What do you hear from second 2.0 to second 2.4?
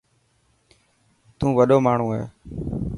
هي.